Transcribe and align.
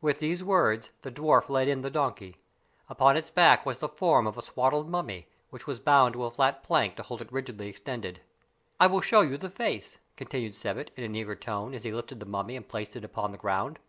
With 0.00 0.20
these 0.20 0.44
words 0.44 0.90
the 1.02 1.10
dwarf 1.10 1.48
led 1.48 1.66
in 1.66 1.80
the 1.80 1.90
donkey. 1.90 2.36
Upon 2.88 3.16
its 3.16 3.32
back 3.32 3.66
was 3.66 3.80
the 3.80 3.88
form 3.88 4.24
of 4.24 4.38
a 4.38 4.42
swaddled 4.42 4.88
mummy, 4.88 5.26
which 5.50 5.66
was 5.66 5.80
bound 5.80 6.12
to 6.12 6.22
a 6.22 6.30
flat 6.30 6.62
plank 6.62 6.94
to 6.94 7.02
hold 7.02 7.20
it 7.20 7.32
rigidly 7.32 7.66
extended. 7.66 8.20
"I 8.78 8.86
will 8.86 9.00
show 9.00 9.22
you 9.22 9.36
the 9.36 9.50
face," 9.50 9.98
continued 10.14 10.54
Sebbet, 10.54 10.92
in 10.94 11.02
an 11.02 11.16
eager 11.16 11.34
tone, 11.34 11.74
as 11.74 11.82
he 11.82 11.90
lifted 11.90 12.20
the 12.20 12.26
mummy 12.26 12.54
and 12.54 12.68
placed 12.68 12.94
it 12.94 13.02
upon 13.04 13.32
the 13.32 13.38
ground. 13.38 13.80